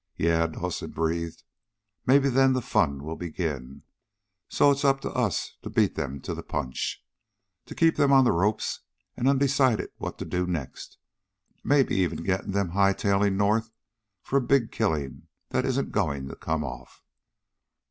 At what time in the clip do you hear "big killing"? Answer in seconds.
14.41-15.27